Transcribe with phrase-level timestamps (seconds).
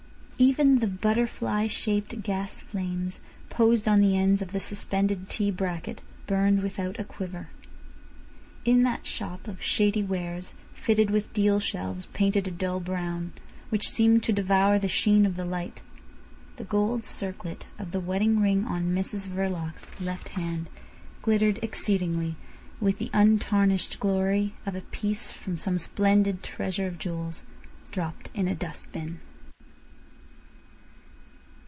[0.43, 6.01] Even the butterfly shaped gas flames posed on the ends of the suspended T bracket
[6.25, 7.49] burned without a quiver.
[8.65, 13.33] In that shop of shady wares fitted with deal shelves painted a dull brown,
[13.69, 15.83] which seemed to devour the sheen of the light,
[16.55, 20.69] the gold circlet of the wedding ring on Mrs Verloc's left hand
[21.21, 22.35] glittered exceedingly
[22.79, 27.43] with the untarnished glory of a piece from some splendid treasure of jewels,
[27.91, 29.19] dropped in a dust bin.